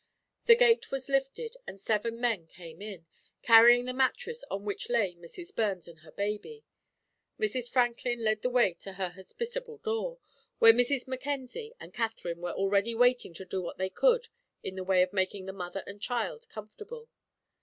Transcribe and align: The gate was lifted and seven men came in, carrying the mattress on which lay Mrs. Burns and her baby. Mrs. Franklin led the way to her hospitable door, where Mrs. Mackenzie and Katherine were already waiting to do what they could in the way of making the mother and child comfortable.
The 0.45 0.55
gate 0.55 0.89
was 0.91 1.09
lifted 1.09 1.57
and 1.67 1.79
seven 1.79 2.19
men 2.19 2.47
came 2.47 2.81
in, 2.81 3.05
carrying 3.43 3.85
the 3.85 3.93
mattress 3.93 4.43
on 4.49 4.65
which 4.65 4.89
lay 4.89 5.13
Mrs. 5.13 5.55
Burns 5.55 5.87
and 5.87 5.99
her 5.99 6.11
baby. 6.11 6.65
Mrs. 7.39 7.69
Franklin 7.71 8.23
led 8.23 8.41
the 8.41 8.49
way 8.49 8.73
to 8.79 8.93
her 8.93 9.09
hospitable 9.09 9.77
door, 9.77 10.17
where 10.57 10.73
Mrs. 10.73 11.07
Mackenzie 11.07 11.75
and 11.79 11.93
Katherine 11.93 12.41
were 12.41 12.49
already 12.53 12.95
waiting 12.95 13.35
to 13.35 13.45
do 13.45 13.61
what 13.61 13.77
they 13.77 13.91
could 13.91 14.29
in 14.63 14.75
the 14.75 14.83
way 14.83 15.03
of 15.03 15.13
making 15.13 15.45
the 15.45 15.53
mother 15.53 15.83
and 15.85 16.01
child 16.01 16.49
comfortable. 16.49 17.07